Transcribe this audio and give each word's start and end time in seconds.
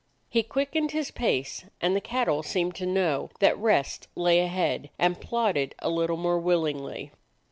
He 0.29 0.41
quickened 0.41 0.93
his 0.93 1.11
pace, 1.11 1.63
and 1.79 1.95
the 1.95 2.01
cattle 2.01 2.41
seemed 2.41 2.73
to 2.77 2.87
know 2.87 3.29
that 3.39 3.55
rest 3.59 4.07
lay 4.15 4.39
ahead 4.39 4.89
and 4.97 5.21
plod 5.21 5.53
ded 5.53 5.75
a 5.77 5.91
little 5.91 6.17
more 6.17 6.39
willingly. 6.39 7.11